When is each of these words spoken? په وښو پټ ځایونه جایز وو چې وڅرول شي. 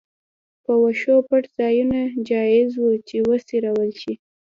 په 0.63 0.73
وښو 0.81 1.15
پټ 1.27 1.43
ځایونه 1.59 1.99
جایز 2.29 2.71
وو 2.81 2.91
چې 3.07 3.17
وڅرول 3.27 3.89
شي. 4.01 4.13